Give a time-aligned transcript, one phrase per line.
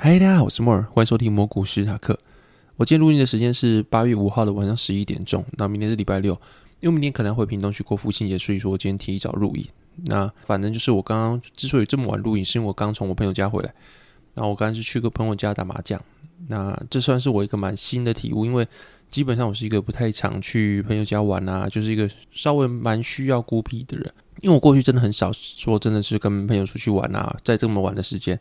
[0.00, 2.16] 嗨，大家好，我是莫尔，欢迎收听蘑菇史塔克。
[2.76, 5.44] 我今天录音的时间是八月五号的晚上十一点钟。
[5.56, 6.40] 那明天是礼拜六，
[6.78, 9.66] 因为明天可能会回屏东去过父亲节，所以说我今天提早录音。
[10.04, 13.74] 那反正就是我刚刚之所以这么晚录音，是因为我刚从我朋友家回来。
[14.34, 16.00] 然后我刚刚是去个朋友家打麻将。
[16.46, 18.64] 那这算是我一个蛮新的体悟，因为
[19.10, 24.14] 基本上我是一个不太常去朋友家玩啊，就是一个稍微蛮需要孤僻的人。
[24.42, 28.38] 因为我过去真的很少说真的是跟朋友出去玩啊，在这么晚的时间。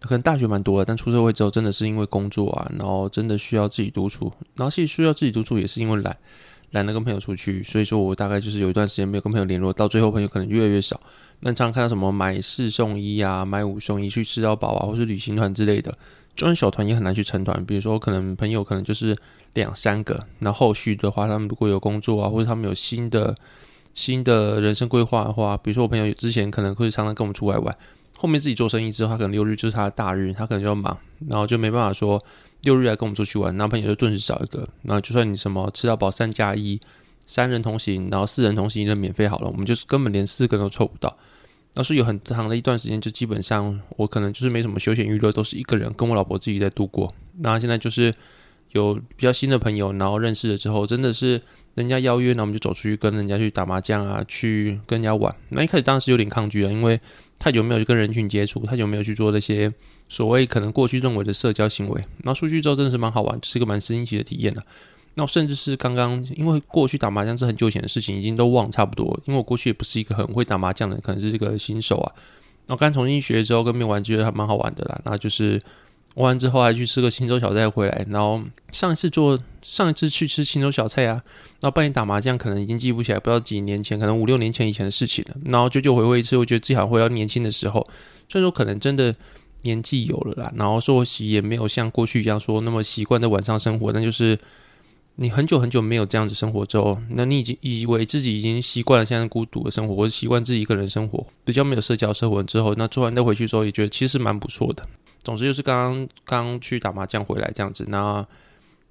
[0.00, 6.16] 可能大学蛮多的，但出社会之后，真的是因为工作啊，然后真的需要自己独处，然后其实需要自己独处，也是因为懒，
[6.70, 11.00] 懒得跟朋友出去，所以说我大概就是有一段时间没有跟朋友联络，到最后朋友可能越来越少。
[11.40, 15.90] 那常常看到什么买四送一啊，买五送一，去吃到饱啊，或是旅行团之类的，
[16.36, 17.64] 就算小团也很难去成团。
[17.64, 19.16] 比如说，可能朋友可能就是
[19.54, 23.34] 两三个，那后续的话，他们如果有工作啊，或者他们有新的
[23.94, 27.76] 新的人生规划的话，比如说我朋友之前可能会常常跟我们出外玩。
[28.20, 32.20] 后面自己做生意之后，他可能六日就是他的大日，他可能就要忙，然后就没办法说
[32.62, 34.68] 六日来跟我们出去玩，男朋友就顿时少一个。
[34.82, 36.80] 然后就算你什么吃到饱三加一，
[37.24, 41.16] 三人同行，然后四人同行就免费好了，我们就是根本连四个人都凑不到。
[41.74, 47.14] 那是有很长的一段时间，就基本上我可能就是没什么休闲娱乐，都是一个人跟我老婆自己在度过。
[47.36, 48.12] 那现在就是
[48.72, 51.40] 有比较新的朋友，然后认识了之后，真的是
[51.76, 55.32] 人家邀约，那我们就走出去跟人家去打麻将啊，去跟人家玩。
[55.50, 57.00] 那一开始当时有点抗拒啊，因为。
[57.38, 59.72] 太久没有去跟人群接触，太久没有去做那些
[60.08, 64.62] 所谓可能过去认为的社交行为，然后出去之后真的是蛮好玩，是一个蛮新奇的体验的。
[65.14, 69.18] 那甚至是刚刚，因为过去打麻将是很久以前的事情，已经都忘差不多。
[69.26, 72.12] 因为我过去也不是一个很会打麻将的，可能是这个新手啊。
[72.66, 75.00] 然后刚重新学之后，跟别人玩觉得还蛮好玩的啦。
[75.04, 75.60] 那就是。
[76.18, 78.42] 玩完之后还去吃个青州小菜回来，然后
[78.72, 81.22] 上一次做上一次去吃青州小菜啊，
[81.60, 85.36] 然后半夜打麻将可能已经记不起来，不知道几年前，可能五六年前以前的事情了。
[85.44, 87.88] 然后久久回味一次，我觉得自己好像回到年轻的时候，
[88.28, 89.14] 虽然说可能真的
[89.62, 94.36] 年纪有了啦，然后作息也没有像过去一样说那么习惯在晚上生活，但就是
[95.14, 104.84] 你很久很久没有这样子生活之后，那你已经以为自己已经习惯了现在孤独的生活，或者习惯自己一个人生活，比较没有社交生活之后，那做完再回去之后也觉得其实蛮不错的。
[105.22, 107.84] 总之就是刚刚刚去打麻将回来这样子。
[107.88, 108.26] 那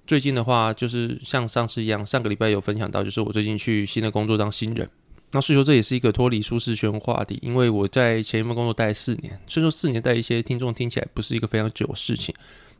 [0.06, 4.88] 最近的话，就是像上次一样，上个礼拜有分享到，就是我最近去新的工作当新人。
[5.30, 12.34] 那所以说这也是一个脱离舒适圈话题，因为我在前一份工作待四年，所以说四年待一些听众听起来不是一个非常久的事情。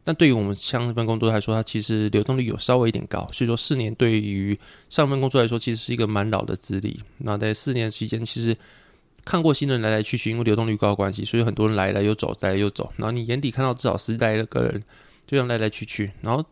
[0.04, 4.58] 但对于我们上一份工作来说，它其实流动率有稍微一点高，所以说四年对于
[4.88, 7.02] 上一份工作来说，其实是一个蛮老的资历。
[7.18, 8.56] 那在四年期间，其实。
[9.28, 12.90] 看过新人来来去去，因为流动率高的关系，所以很多人来了又走，来了又走。
[12.96, 14.80] 然后你眼底看到至少十来个人，
[15.26, 16.10] 就这样来来去去。
[16.22, 16.42] 然后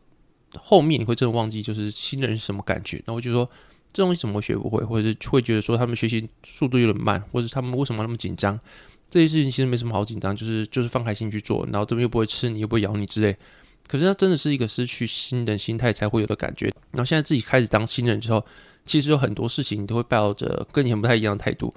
[0.58, 2.98] 后面你会真的忘记，就是新人是什么感觉。
[2.98, 3.48] 然后我就说，
[3.94, 8.60] 这东西怎么学不会，或者是会觉得说他们学习速度有点慢，或者是他们为什么那么紧张？
[9.08, 11.66] 这些事情其实没什么好紧张，就是就是放开心去做。
[11.72, 13.34] 然后这边又不会吃你，又不会咬你之类。
[13.88, 16.66] 可是它真的是一个失去新人心态才会有的感觉。
[16.90, 18.44] 然后现在自己开始当新人之后，
[18.84, 21.72] 其实有很多事情你都会抱着跟以前不太一样的态度。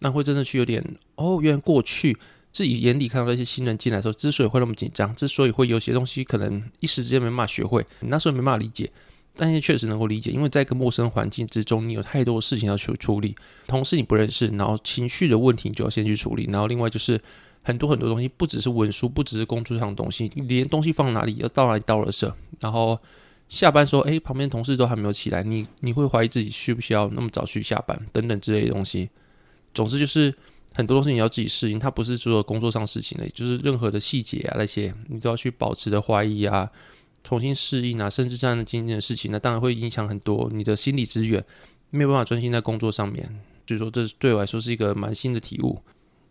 [0.00, 0.84] 那会真的去有点
[1.16, 2.16] 哦，原来过去
[2.52, 8.90] 自己眼里看到那些新人进来的时候，之所以会那么紧张，之所以会有些东西可能一时之间没办法学会，那时候没办法理解，
[9.36, 13.34] 但是确实能够理解，因为在一个陌生环境之中，你有太多事情要去处理，
[13.66, 17.20] 同事你不认识，然后情绪的问题你就要先去处理，然后另外就是
[17.62, 22.96] 很多很多东西，不只是文书，不只是工作上的东西，连东西放哪里，要到哪里倒垃圾，然后
[23.48, 29.10] 下班说，哎，旁边同事都还没有起来，你你会怀疑自己需不需要那么早去下班，等等之类的东西。
[29.74, 30.32] 总之就是
[30.72, 36.70] 很多东西你要自己适应，它不是说工作上事情的，就是任何的细节啊那些，你都要去保持的怀疑啊，
[37.22, 41.44] 重新适应啊，甚至这样的今天的事情，那当然会影响很多你的心理资源，
[41.90, 43.28] 没有办法专心在工作上面。
[43.66, 45.80] 所以说，这对我来说是一个蛮新的体悟。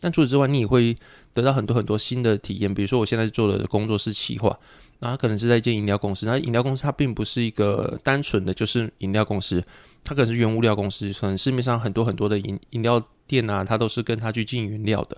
[0.03, 0.93] 但除此之外，你也会
[1.33, 2.73] 得到很多很多新的体验。
[2.73, 4.53] 比如说，我现在做的工作是企划，
[4.99, 9.63] 那他可能是在一间饮料公司，那饮料公司它并不是一个单纯的就是饮料公司，
[10.03, 13.01] 它可能是原物料公司，可能市面上很多很多的饮饮料。
[13.25, 15.17] 店啊，它都是跟他去进原料的，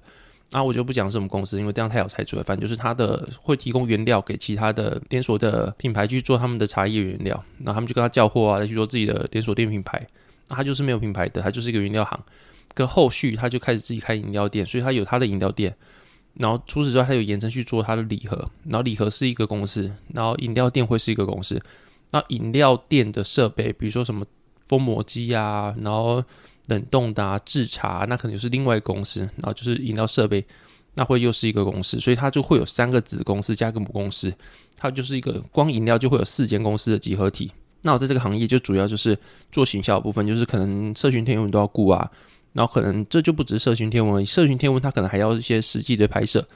[0.51, 2.43] 那，我就不讲什么公司，因为这样太有猜出来。
[2.43, 10.07] 反正就是他的会提供原料给其他的连锁的品牌去做他们的茶叶原料，然后他们就跟他叫货啊，再去做自己的连锁店品牌。
[10.47, 12.23] 那他就是没有品牌的，他就是一个原料行。
[12.73, 15.75] 跟后续他就开始自己开饮料店，所以他有他的饮料店。
[16.33, 21.61] 然后除此之外，他有延伸去做他的礼盒，然后礼盒是一个公司，然后饮料店会是一个公司。
[22.11, 24.25] 那饮料店的设备，比如说什么
[24.67, 26.23] 封膜机啊，然后。
[26.67, 30.43] 冷冻的，制茶那可能是另外一个公司，然后就是饮料设备，
[30.95, 34.33] 那会又是一个公司，所以它就会有三个子公司加一个母公司，
[34.75, 37.51] 它就是一个光饮料就会有四间公司的集合体。
[37.83, 39.15] 那我在这个行业就主要就是
[39.51, 42.09] 做行销部分，就是可能社群贴文都要顾啊，
[42.55, 46.47] 然后可能这就不只是社群天文，社群天文它可能还要一些实际的拍摄，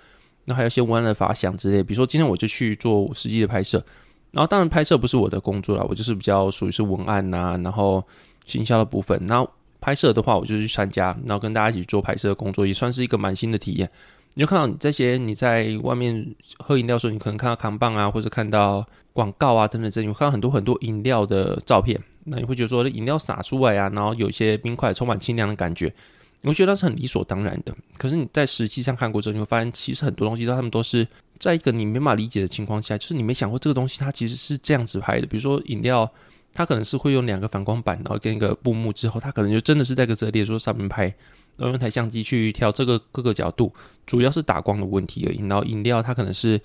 [0.45, 1.83] 那还有一些文案的发想之类。
[1.83, 3.83] 比如说今天我就去做实际的拍摄，
[4.31, 8.01] 然后当然拍摄不是我的工作啦，我就是比较属于是文案呐、然后
[8.45, 9.19] 行销的部分。
[9.27, 9.45] 那
[9.81, 13.89] 拍摄的话，我就去参加，然后跟大家一起做拍摄的工作，也算是一个蛮新的体验。
[14.35, 16.25] 你就看到你这些你在外面
[16.59, 25.93] 喝饮料的时候，你可能看到扛棒啊，或者看到广告啊等等这，你看到很多很多饮料的照片，那你会觉得说饮料洒出来啊，然后有些冰块充满清凉的感觉，
[26.41, 27.75] 你会觉得那是很理所当然的。
[27.97, 31.07] 可是你在实际上看过之后，你会发现其实很多东西都他们都是
[31.37, 35.27] 在一个你没法理解的情况下，就是你没想过这个东西它其实是这样子拍的。
[35.27, 36.09] 比如说饮料，
[36.53, 41.13] 它可能是会用两个反光板，然后跟一个布幕之后，它可能就真的是在个折叠桌上面拍。
[41.57, 43.73] 然后用台相机去调这个各个角度，
[44.05, 45.45] 主要是打光的问题而已。
[45.45, 46.57] 然后饮料它可能是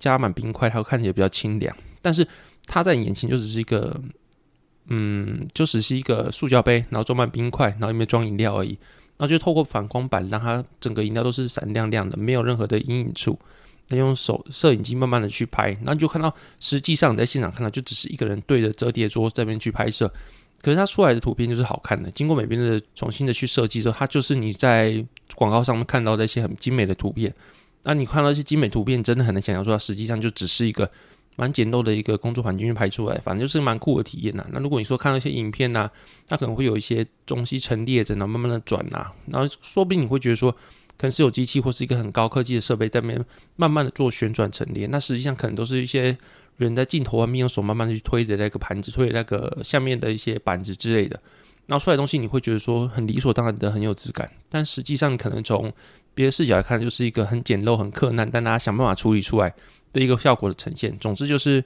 [0.00, 1.72] 加满冰块，它会看起来比较清凉。
[2.00, 2.26] 但是
[2.66, 4.00] 它在你眼前就只是一个，
[4.88, 8.78] 嗯，就只是一个塑胶杯，然后装满冰块，然后里面装饮料而已。
[9.18, 13.38] 然后就透过反光板，让它整个饮料都是闪亮亮的，没有任何的阴影处。
[13.88, 20.12] 那用手摄影机慢慢的去拍，然后你就看到实际上你在现场看到就只是一个人对着折叠桌这边去拍摄。
[20.60, 27.32] 可是它出来的图片就是好看的，经过美编的重新的去设计之后，它就是你在广告上面看到的一些很精美的图片。
[27.82, 30.88] 那你看到一些精美图片，真的很难想象说它实际上就只是一个
[31.36, 34.46] 蛮简陋的一个工作环境去拍出来，反正就是蛮酷的体验呐。
[34.52, 35.90] 那如果你说看到一些影片呐，
[36.26, 40.52] 它可能会有一些东西陈列着，然后慢慢的转呐，然后说不定你会觉得说，
[40.98, 43.24] 可能是有机器或是一个很高科技的设备在那边
[43.56, 46.16] 慢慢的做旋转陈列，那实际上可能都是一些。
[46.58, 51.18] 人在镜头外面用手慢慢的去推的那个盘子，推的那个下面的一些板子之类的，
[51.66, 55.72] 然后出来东西你会觉得说很理所当然的很有质感，但实际上可能从
[56.14, 59.52] 别的视角来看，就是一个很简陋、很克难，但大家想办法处理出来
[59.92, 60.96] 的一个效果的呈现。
[60.98, 61.64] 总之就是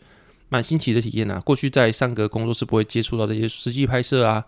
[0.49, 1.41] 蛮新奇的体验呐。
[1.45, 4.45] 过去在上个工作室不会接触到的一些实际拍摄啊。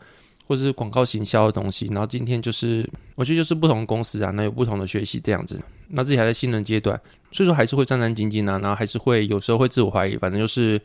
[0.47, 6.99] 或者是广告行销的东西，然后今天就是我觉得就是不同公司啊，那有不同的学习这样子，那自己还在新人阶段，
[7.33, 10.81] 所以说还是会战战兢兢啊，然后还是会有时候会自我怀疑，反正就是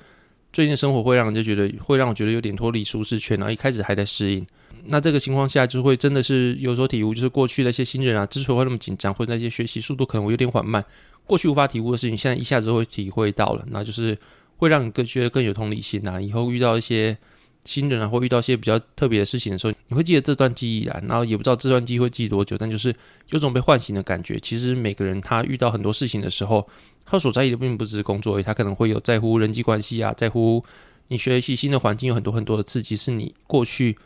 [0.52, 4.46] 最近生活会让人就觉得会让我觉得有点脱离舒适圈，然后一开始还在适应，
[4.88, 10.84] 那这个情况下就会真的是有所体悟，就是过去那些新人啊，之所以会那么紧张，或者那些学习速度可能会有点缓慢，
[11.26, 14.18] 过去无法体悟的事情，现在一下子会体会到了，那就是
[14.58, 17.18] 会让你更觉得更有同理心啊，以后遇到一些。
[17.66, 22.94] 新人啊，或遇到一些比较特别的事情的时候，你会记得这段记忆啊，然后也不知道这段记忆会记多久，但就是
[23.30, 24.38] 有种被唤醒的感觉。
[24.38, 26.68] 其实每个人他遇到很多事情的时候，
[27.06, 30.62] 他所在意的并不只是工作，他可能会有在乎人际关系啊，在乎
[31.08, 33.98] 你学习新的环境有很多很多的刺激，是你过去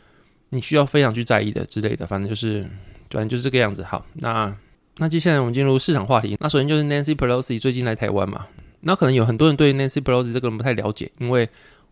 [0.50, 2.06] 你需要非常去在意的之类的。
[2.06, 2.62] 反正就是，
[3.10, 3.82] 反正就是这个样子。
[3.82, 4.56] 好，那
[4.98, 6.36] 那接下来我们进入市场话题。
[6.40, 8.46] 那首先就是 Nancy Pelosi 最近来台湾嘛，
[8.80, 11.48] 那可能有很多人对 Nancy Pelosi 这个人不太了解，因为。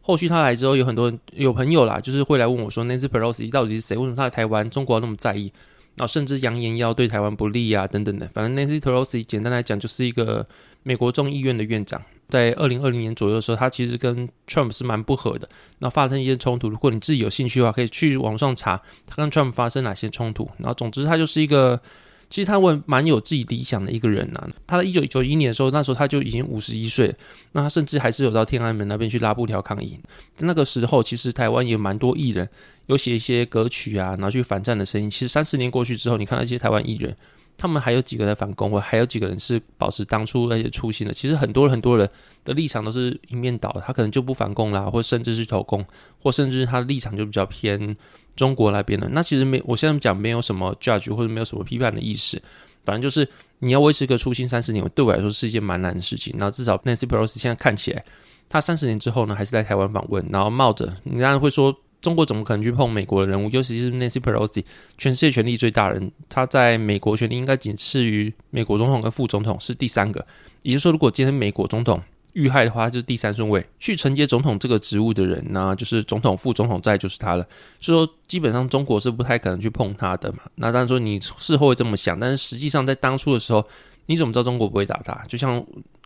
[0.08, 3.96] 后续他来之后，有很多人有朋友啦，就是会来问我说，Nancy Pelosi 到底是谁？
[3.96, 5.52] 为什么他来台湾，中国那么在意？
[5.96, 8.28] 然后甚至扬言要对台湾不利啊，等等的。
[8.28, 10.46] 反正 Nancy Pelosi 简单来讲就是一个
[10.84, 15.48] 美国众议院的院长，在二零二零年左右的时候，他其实跟 Trump 是蛮不合的，
[15.80, 16.68] 那发生一些冲突。
[16.68, 20.48] 如果你自己有兴趣的话，可以去网上查他跟 Trump 发生哪些冲突。
[20.58, 21.80] 然后总之，他就是一个。
[22.28, 24.50] 其实他问蛮有自己理想的一个人呐、啊。
[24.66, 27.14] 他在一九九一年的时候，那时候他就已经五十一岁。
[27.52, 29.98] 那他甚至还是有到天安门那边去拉布条抗议。
[30.38, 32.48] 那个时候，其实台湾也蛮多艺人
[32.86, 35.08] 有写一些歌曲啊，拿去反战的声音。
[35.08, 37.16] 其实三十年过去之后，你看那些台湾艺人，
[37.58, 41.12] 他们还有几个在反攻，或还有几个人是保持当初那些初心的。
[41.12, 42.08] 其实很多很多人
[42.44, 45.84] 的立场都是一面倒，他可能就不反攻啦，或甚至是投共，
[46.22, 47.96] 或甚至他的立场就比较偏。
[48.36, 52.38] 中国那边的，那其实没，我现在讲没有什么 judge 或者没有什么批判的意思，
[52.84, 53.26] 反正就是
[53.60, 56.34] 你要维持一个初心三十年，对我来说是一件蛮难的事情。
[56.38, 58.04] 然后至少 Nancy Pelosi 现在看起来，
[58.46, 61.74] 他三十年之后呢，还是在台湾访问，然后冒着你当然会说，
[62.06, 63.50] 中国怎么可能去碰美国的人物？
[63.50, 64.62] 尤其是 Nancy Pelosi，
[64.96, 70.24] 全世界权力最大人，他在美国权力应该仅次于美国总统跟副总统，是第三个。
[70.62, 72.00] 也就是说，如果今天美国总统
[72.34, 77.44] 遇害的话，就是第三顺位去承接总统这个职务的人，那就是总统、副总统在就是他了。
[77.80, 80.38] 所以说，基本上中国是不太可能去碰他的嘛。
[80.54, 83.66] 那当然说你事后会这么想，但是实际上在当初的时候，
[84.06, 85.12] 你怎么知道中国不会打他？
[85.26, 85.56] 就像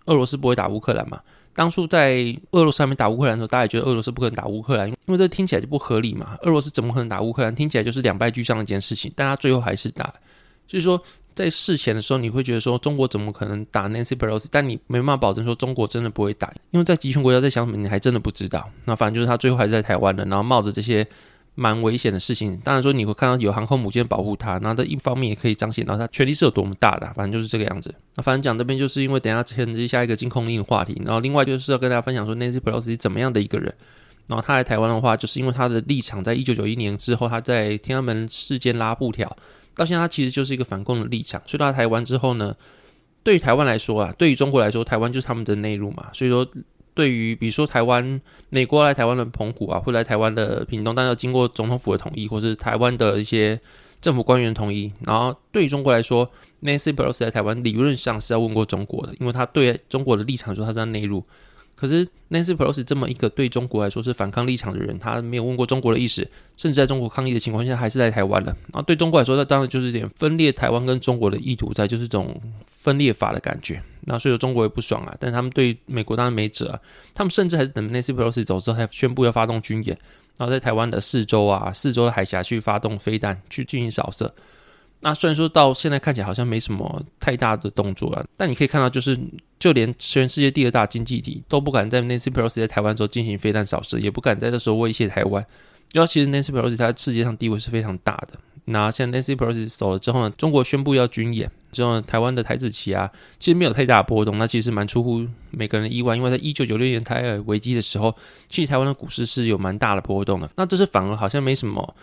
[0.07, 1.21] 俄罗斯不会打乌克兰嘛。
[1.55, 6.37] 当初在俄罗斯还没打乌克兰的时候，大家也觉得俄罗斯不可能打乌克兰，因为这听起来就不合理嘛。
[6.43, 7.55] 俄罗斯怎么可能打乌克兰？
[7.55, 10.13] 听起来就是两败俱伤的一件事情，但他最后还是打。
[10.67, 11.03] 所以说。
[11.33, 14.49] 在事前的时候，你会觉得说中国怎么可能打 Nancy Pelosi？
[14.51, 18.69] 但你没办法保证说中国真的不会打，因为在集权国家在想什么，你还真的不知道。
[18.85, 21.07] 那反正就是他最后还是在台湾的，然后冒着这些
[21.55, 22.57] 蛮危险的事情。
[22.65, 27.07] 当然说你会看到有航空母舰保护他，然后这一方面也可以彰显到他权力是有多么大的。
[27.15, 27.95] 反正就是这个样子。
[28.15, 33.75] 那反正讲这边就是因为等下牵接下一个禁空令的话题，然后另外就是要跟大家分享说 Nancy Pelosi 是怎么样的一个人。
[34.27, 39.37] 然后他来台湾的话，就是因为他的立场，在一九九一年之后，他在天安门事件拉布条。
[39.75, 41.43] 到现在，他其实就是一个反共的立场。
[41.47, 42.55] 所以到台湾之后呢，
[43.25, 46.07] 对于台湾来说啊，对于中国来说，台湾就是他们的内陆嘛。
[46.13, 46.47] 所以说，
[46.95, 53.59] 对于比如说台湾、美国来台湾的澎湖啊，或来台湾的屏东，但要经过总统府的同意，或是台湾的一些
[54.01, 54.93] 政府官员的同意。
[55.07, 56.31] 然后，对于中国来说
[56.63, 61.25] ，Nancy Pelosi 在台湾理论上是要问过中国的，因为他对中国的立场说他是在内陆。
[61.77, 66.29] 可是 Nancy Pelosi 这么一个对中国来说是反抗立场的人，他没有问过中国的意思，
[66.59, 68.55] 甚至在中国抗议的情况下，还是在台湾了。
[68.65, 72.39] 然后对中国来说，那当然就是一点分裂台湾跟中国的意图在，就是这种
[72.83, 73.83] 分裂法的感觉。
[74.03, 76.81] 那所以说中国也不爽啊，但他们对美国当然没辙啊，
[77.15, 79.97] 他们甚至还是等 Nancy Pelosi 走之后才宣布要发动军演，
[80.37, 84.35] 然后在台湾的四周啊、四周的海峡去发动飞弹去进行扫射。
[85.03, 89.19] 那虽然说到现在看起来好像没什么太大的动作了，但你可以看到，就是
[89.59, 95.45] 就连全世界第二大经济体都不敢在 Nancy Pelosi 在台湾时候进行飞弹扫射，也不敢在这时候威胁台湾。
[95.91, 98.39] 主要其实 Nancy Pelosi 在世界上地位是非常大的。
[98.71, 104.39] 那现在 Nancy Pelosi 走了之后呢，中国宣布要军演之后呢，台湾的台子期啊，其实没有太大的波动。
[104.39, 108.15] 那其实蛮出乎每个人的意外，因为在一九九六年台海危机的时候，
[108.49, 110.51] 其实台湾的股市是有蛮大的波动的。
[110.57, 111.95] 那这次反而好像没什么。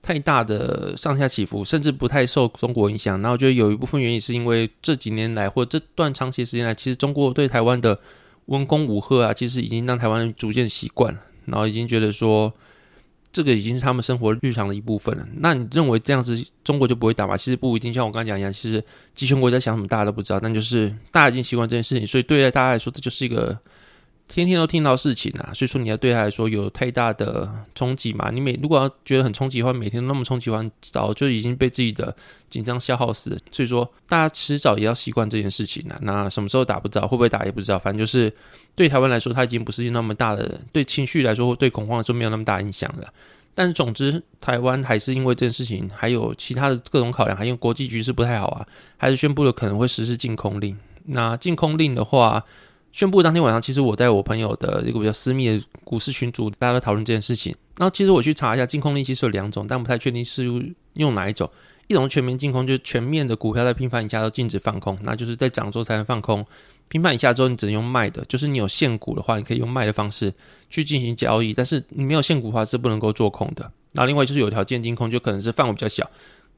[0.00, 3.20] 太大的上下起伏，甚至不太受中国影响。
[3.20, 7.98] 那我觉得有一部分原因是因为这几年来，或这段长期时间来，其实中国对台湾的
[8.46, 12.50] 文攻武吓啊，其实已经让台湾人逐渐习惯了，然后已经觉得说
[13.32, 15.26] 这个已经是他们生活日常的一部分了。
[15.34, 17.36] 那你认为这样子中国就不会打吗？
[17.36, 18.82] 其实不一定，像我刚才讲一样，其实
[19.14, 23.58] 集权国家想什么大家都不知道，但就是大家已经习惯这件事情，所以对待大家来说，这就是一个。
[24.28, 28.30] 天天都听到事情啊，所以说你要对他来说有太大的冲击嘛？
[28.30, 32.14] 你每如果要觉得很冲击的话，每天都那么冲击的话，早就已经被自己的
[32.50, 33.38] 紧张消耗死了。
[33.50, 35.98] 所以说，大家迟早也要习惯这件事情啊。
[36.02, 38.32] 那什么时候打不知道，会不会打也不知道，反正就是
[38.76, 43.12] 对台湾来说，它已经不是那么大的，对情绪来说对恐慌来说没有那么大影响了。
[43.54, 48.66] 但是总之，台湾还是因为这件事情，还有其他的各种考量，还因为国际局势不太好啊，
[48.96, 50.76] 还是宣布了可能会实施禁空令。
[51.06, 52.44] 那禁空令的话，
[52.92, 57.54] 宣布当天晚上，其实我在我朋友的一个比较私密的股市群组，大家都讨论这件事情。
[57.76, 60.44] 然后其实我去查一下，净空令其实有两种，但不太确定是
[60.94, 61.48] 用哪一种。
[61.86, 66.44] 一种是全面净空，就是全面的股票在平盘以下都禁止放空，那就是在涨之后才能放空。
[66.88, 70.32] 平盘以下之后，你只能用卖的，就是你有现股的话，你可以用卖的方式
[70.68, 71.54] 去进行交易。
[71.54, 73.62] 但是你没有现股的话，是不能够做空的。
[73.92, 76.08] 然后另外就是有条件净空，就可能是范围比较小。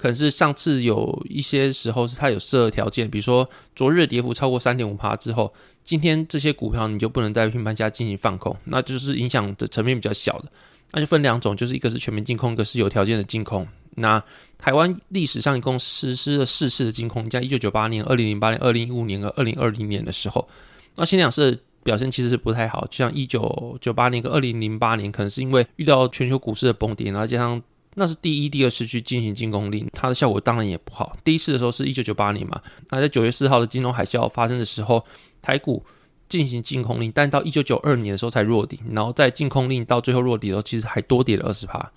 [0.00, 5.52] 可能是上次有一些时候是它有设条件，比如说昨日跌幅超过三点五趴之后，
[5.84, 10.46] 今天这些股票你就不能在平盘下进行放空，那就是影响的层面比较小的，
[10.92, 13.68] 那就分两种，就是一个是全面禁空，一个是有条件的禁空。
[13.96, 14.24] 那
[14.56, 20.48] 台湾历史上一共实施了四次的禁空，在一九九八年、二零零八年、二零一五年和二零二零年的时候，
[20.96, 27.62] 那前两次表现其实是不太好，就像一九九八年跟二零零八年，可能是因为遇到全球股市的崩跌，然后加上。
[27.94, 31.12] 那是第一、第二次去进行禁空令，它的效果当然也不好。
[31.24, 35.04] 第一次的时候是一九九八年嘛，那在九月四号的金融海啸发生的时候，
[35.42, 35.84] 台股
[36.28, 41.90] 进行禁空令，但到一九九二年的时候才落底，然后在禁空令到最后落底的时候，其实还多跌了二十趴。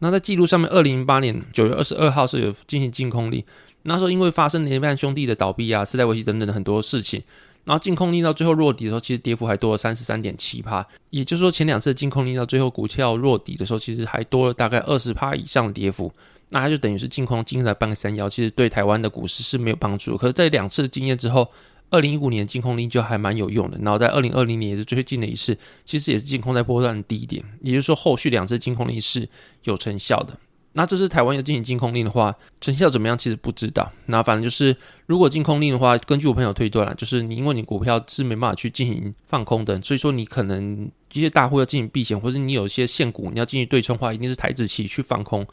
[0.00, 3.42] 那在记录上面，二零零八年九月二十二号是有进行禁空令，
[3.84, 7.22] 那时候因为发生雷曼兄弟的倒闭啊、次贷危机等等的很多事情。
[7.66, 16.10] 然后净空令到最后落底的时候，其实跌幅还多了三十三点七趴，也就是说前两次净空令到最后股票落底的时候，其实还多了大概二十趴以上的跌幅，
[16.50, 20.16] 那它就等于是净空禁了半个山腰，其实对台湾的股市是没有帮助。
[20.16, 21.50] 可是，在两次经验之后，
[21.90, 29.28] 二零一五年净空令就还蛮有用的，然后在二零二零年也是最近的一次，其实也是净空在波段的低点，也就是说后续两次净空令是
[29.64, 30.38] 有成效的。
[30.78, 33.16] 那这是台湾要进行禁空令的话，成效怎么样？
[33.16, 33.90] 其实不知道。
[34.04, 45.46] 那反正就是，如果禁空令的话，根据我朋友推断了，就是你因为你股票是没办法去进行放空的，所以说你可能一些大户要进行避险，或者你有一些现股你要进行对冲的话，一定是台指期去放空，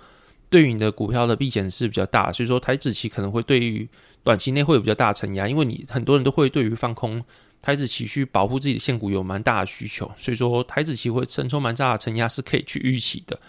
[0.49, 2.29] 对于你的股票的避险是比较大。
[2.33, 3.87] 所以说台指期可能会对于
[4.25, 7.23] 短期内会有比较大的承压，因为你很多人都会对于放空
[7.61, 13.39] 台指期去保护自己的现股有蛮大的需求，所以说台指期会承受蛮大的承压是可以去预期的。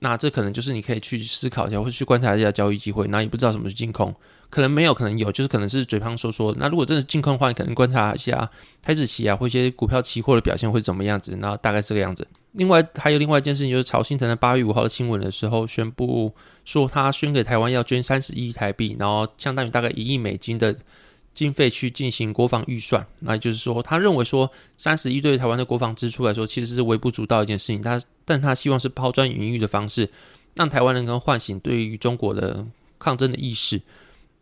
[0.00, 3.06] 那这可能就是你可以去思考一下，或者去观察一下交易机会。
[3.08, 4.14] 那也不知道什么是净空，
[4.48, 6.54] 可能没有，可能有，就是可能是嘴上说说。
[6.58, 8.50] 那如果真的净空的话，你可能观察一下
[8.82, 11.36] 台指期啊，或一些股票期货的表现会怎么样子。
[11.38, 12.26] 那大概这个样子。
[12.52, 20.74] 另外还有另外一件事情，就是曹兴诚在八月五号的新闻的时候宣布说，他捐给台湾要捐三十亿台币，然后相当于大概一亿美金的。
[21.32, 27.80] 经费去进行国防预算，那也就是说，他认为说三十亿对台湾的国防支出来说，其实是微不足道一件事情。
[27.80, 30.08] 他，但他希望是抛砖引玉的方式，
[30.54, 32.66] 让台湾人能唤醒对于中国的
[32.98, 33.80] 抗争的意识。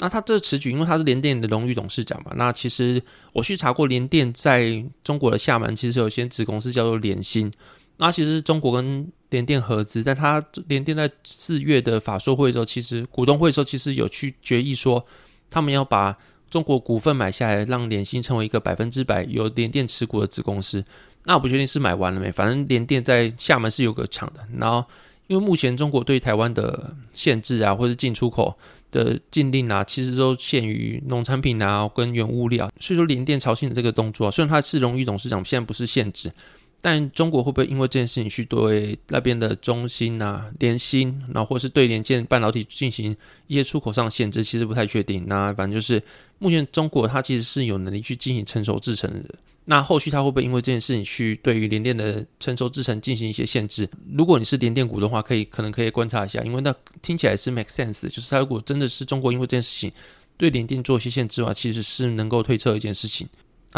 [0.01, 3.03] 那他这此举，因为他是联电的荣誉董事长嘛，那其实
[3.33, 7.53] 我去查过，联电在中国的厦门其实有些子公司叫做联鑫。
[7.97, 15.05] 那其实中国跟联电合资，但他联电在四月的法说会的时候，其实股东会的时候，其实有去决议说，
[15.51, 16.17] 他们要把
[16.51, 20.85] 中国股份买下来，让联芯成为一个百分之百由联电持股的子公司。
[21.25, 24.41] 那我不确定是买完了没，反正联电在厦门是有个厂的。
[24.57, 24.83] 然后，
[25.27, 28.57] 因为目前中国对台湾的限制啊，或者进出口
[28.91, 32.71] 的禁令啊，其实都限于农产品啊跟原物料。
[32.81, 36.33] 所以说，联电朝鲜的这个动作啊，虽然他是荣誉董事长，现在不是限制。
[36.81, 43.17] 但中国会不会因为这件事情去对那边的中芯啊、联芯，然后或是对联电半导体进行
[43.49, 45.25] 一些出口上限制，其实不太确定。
[45.27, 46.03] 那反正就是
[46.39, 49.35] 目前中国它其实是有能力去进行成熟制程的。
[49.65, 53.87] 那后续它会不会因为这件事情去对于联电的成熟制程进行一些限制？
[54.15, 59.93] 如果你是联电股的话，可以可能可以观察一下，因为那听起来是 make sense，就是它如果真的是中国因为这件事情
[60.39, 63.29] 对联电做一些限制的话，其实是能够推测一件事情。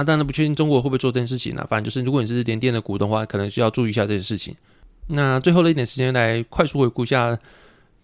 [0.01, 4.55] 啊，当然不确定中国会不会做这件事情呢、反正就是，如果你是联电的股东的话，可能需要注意一下这件事情。
[5.09, 7.39] 那最后的一点时间来快速回顾一下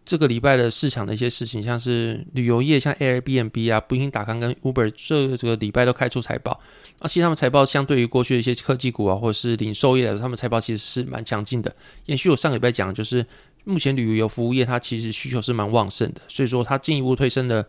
[0.04, 6.60] 这个礼拜的市场的一些事情，像是旅游业，像 Airbnb 啊、Booking 打康跟 Uber 这这个礼拜都开出财报。
[6.98, 11.74] 而且他们财报相对于过去的一些科技股啊，或者是零售业来说，他们财报其实是蛮强劲的。
[12.06, 13.24] 延续我上个礼拜讲，就是
[13.64, 17.66] 目前旅游服务业它其实需求是蛮旺盛的，所以说它进一步推升了。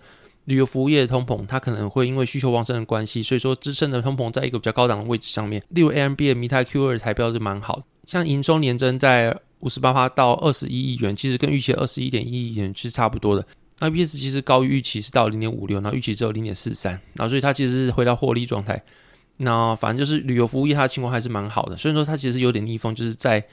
[0.47, 5.61] 旅游服务业的通膨，它可能会因为需求旺盛的关系，所以说支撑的通膨在一个比较高档的位置上面。
[5.69, 13.45] 例如 Airbnb 它 Q 二财报是蛮好，像营收年增在五十八趴到二十一亿元，其实跟预期二十一点一亿元是差不多的。
[13.79, 18.81] 那 EPS 其实高于预期是到零点五六，那预期只有零点四三，然后所以它其实是回到获利状态。
[19.37, 23.45] 那反正就是旅游服务业它的情况还是蛮好的，虽然说它其实有点逆风，就是在。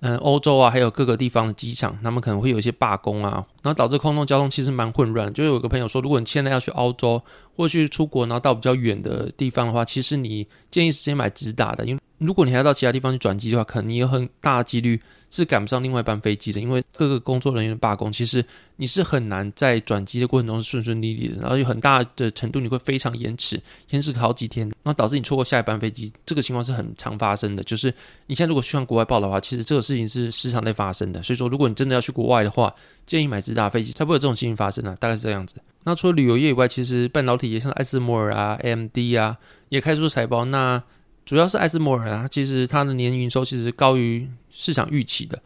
[0.00, 5.32] 嗯，欧洲啊，还有各个地方的机场，他们可能会有一些罢工啊，然后导致空中交通其实蛮混乱。
[5.32, 7.20] 就有个朋友说，如果你现在要去欧洲
[7.56, 12.00] 或去出国，然后到比较远的地方的话，其实你建议直接买直达的，因为。
[12.18, 18.44] 如果你还要到其他地方去转机的话，可能你有很大几率是赶不上另外一班飞机的，因为各个工作人员的罢工，其实
[18.76, 23.60] 你是很难在转机的过程中是顺顺利利的，然后有很大的程度你会非常延迟，
[23.90, 27.62] 延迟好几天，然后导致你错过下一班飞机，这个情况是很常发生的。
[27.62, 27.92] 就是
[28.26, 31.22] 你现在如果去向国外报的话，其实这个事情是时常在发生的。
[31.22, 32.74] 所以说，如果你真的要去国外的话，
[33.06, 35.54] 建议买直达飞机才不会有这种事情发生啊，大概是这样子。
[35.84, 39.36] 那除了旅游业以外，其实半导体也像艾斯摩尔啊、MD 啊，
[39.68, 40.44] 也开出财报。
[40.44, 40.82] 那
[41.28, 45.38] 主要是艾斯摩尔啊，其实它的年营收其实高于市场预期的。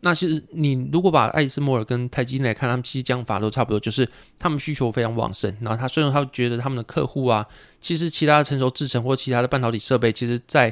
[0.00, 4.06] 那其实你如果把艾斯摩尔跟台积电来看，他们其实讲法都差不多，就是
[4.38, 5.50] 他们需求非常旺盛。
[5.62, 7.46] 然后他虽然他觉得他们的客户啊，
[7.80, 10.70] 其实其他的成熟制程或其他的半导体设备，其实在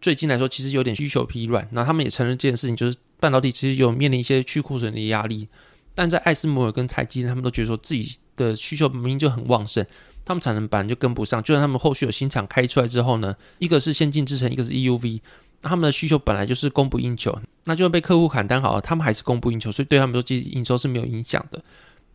[0.00, 1.68] 最近来说其实有点需求疲软。
[1.72, 5.48] 然后他们也承认这件事情，就是半导体其实有面临一些去库存的压力。
[5.92, 9.84] 但在艾斯摩尔跟台积电，他们都觉得说自己的需求明明就很旺盛。
[10.24, 15.20] 他们产能本来就跟不上，就算他们后续有新厂开出来之后呢，一个是先进制程，一个是 EUV，
[15.62, 21.62] 他们的需求本来就是供不应求，那就算被客户砍单好了，他们还是供不应求，所以对他们说其实营收是没有影响的。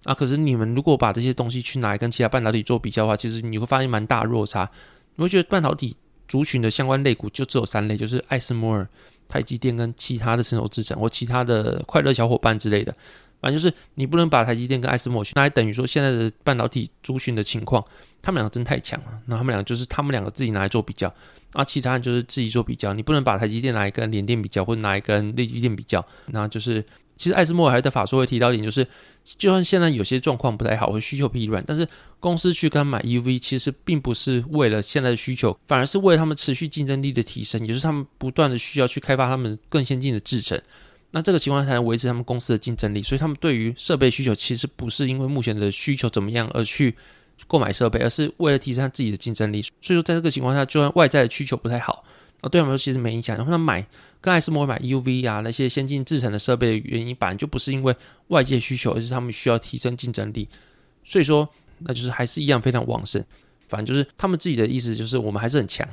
[0.06, 4.70] 啊，可是你们如果把这些东西去拿来跟其他半导体做比较的话，其实你会发现蛮大的落差。
[5.16, 5.96] 你会觉得半导体
[6.28, 8.88] 族群的相关类股就只有三类，就是艾斯摩尔、
[9.28, 12.96] 台积电跟其他的成熟制程或其他的快乐小伙伴之类的。
[13.42, 17.84] 反正就是你不能把台积电跟艾斯摩尔去，那还等于说现在的半导体族群的情况，
[18.22, 19.20] 他们两个真太强了。
[19.26, 21.14] 那他们两个就是他们两个自己拿来做比较，
[21.54, 22.94] 啊，其他人就是自己做比较。
[22.94, 26.06] 你不能把台积电拿来跟联电比较，或者拿来跟力积电比较。
[26.28, 26.84] 那就是
[27.16, 28.86] 其实艾斯摩尔还在法说会提到一点，就是
[29.24, 31.88] 就算现在有些状况不太好，或需求疲软，但是
[32.20, 40.62] 公司去跟买 EUV，其实并不是为了现在的需求，反而是为了他们持续竞争力的提升，也就是他们不断的需要去开发他们更先进的制程。
[41.12, 46.96] 那这个情况才能维持他们公司的竞争力，所以他们对于设备需求其实不是因为目前的需求怎么样而去
[47.48, 49.62] 购买设备，而是为了提升他自己的竞争力。
[49.82, 52.04] 所以说，在这个情况下，就算外在的需求不太好，
[52.42, 53.36] 啊，对他们说其实没影响。
[53.36, 53.84] 然后他买
[54.22, 57.96] 跟爱斯摩买 UV 啊那些先进制程的设备的原因，本来就不是因为
[58.28, 60.48] 外界需求，而是他们需要提升竞争力。
[61.04, 63.24] 所以说，那就是还是一样非常旺盛。
[63.68, 65.88] 反正就是他们自己的意思，就是我们还是很强。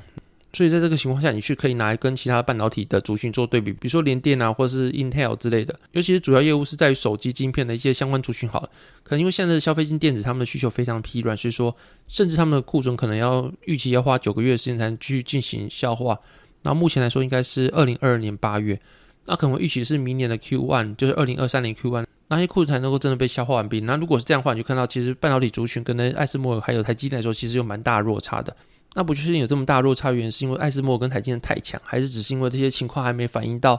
[0.57, 5.79] 所以在这个情况下，你去可以拿来跟其他半导体的族群做对比，比如说联电啊，或者是 Intel 之类的。
[5.93, 8.49] 尤其是主要业务是在于手机晶片的一些相关族群。
[8.49, 8.71] 好了，
[9.03, 11.77] 可能因为现在的消费性电子，他们的需求非常疲软，所以说
[12.09, 16.19] 甚至他们的库存可能要预期要花九个月的时间才能去进行消化。
[16.63, 18.81] 那目前来说，应该是二零二二年八月，
[19.27, 23.81] 那可能预期是明年的 Q one，就是二零二三年 Q one，那些库存才能够真的被消化完毕。
[23.81, 28.57] 那如果是这样的话，你就看到其实半导体族群跟那艾斯摩尔还有台积电来说，其实有蛮大的落差的。
[28.99, 33.79] 那不确定有这么大落差，原因是因为艾斯摩尔跟台积电太强，还是只是因为这些情况还没反映到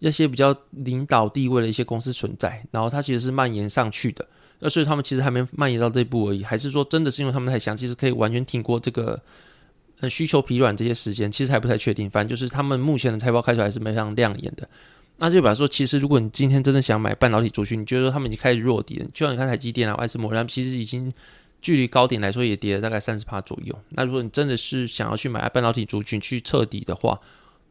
[0.00, 4.26] 那些比较领导地位的一些公司存在，然后它其实是蔓延上去的，
[4.58, 9.22] 那所以他们其实还没蔓延到这一步而已，还是说真的是因为他们太强，其实可以完全挺过这个
[10.00, 12.10] 呃需求疲软这些时间，其实还不太确定。
[12.10, 14.68] 反正就是他们目前的财报开出来是非常亮眼的。
[15.18, 21.12] 那就比方说，其实如果你今天真的想买半导体族群，你觉得他们已经开始弱底了，就像你看台积电啊、艾斯摩尔，他们其实已经。
[21.66, 23.76] 距离高点来说也跌了大概三十趴左右。
[23.88, 27.18] 那如果你真的是想要去买半导体族群去彻底的话，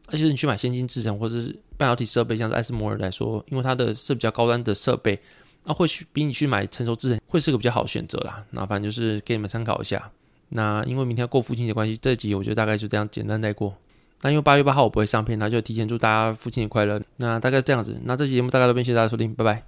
[0.08, 5.18] 而且你去买先进制程或者是半导体设备，像是艾斯摩尔来说，因为它的是比较高端的设备，
[5.64, 8.44] 那或许比你去买成熟制程会是个比较好的选择啦。
[8.50, 10.10] 那反正就是给你们参考一下。
[10.50, 13.74] 那因为明天要过父亲节关系，这集我觉得大概就这样简单带过。
[14.20, 17.00] 那因为八月八号我不会上片，那就提前祝大家父亲节快乐。
[17.16, 19.64] 那大概这样子，那这期节目大概到这边，谢谢大家收听，拜拜。